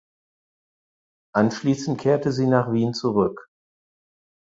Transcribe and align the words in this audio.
Anschließend 1.35 2.01
kehrte 2.01 2.31
sie 2.31 2.47
nach 2.47 2.71
Wien 2.71 2.95
zurück. 2.95 3.47